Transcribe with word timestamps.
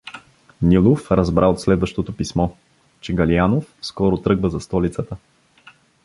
Нилов 0.61 1.11
разбра 1.11 1.47
от 1.47 1.59
следващото 1.61 2.15
писмо, 2.17 2.49
че 3.01 3.13
Галианов 3.13 3.73
скоро 3.81 4.17
тръгва 4.17 4.49
за 4.49 4.59
столицата. 4.59 5.17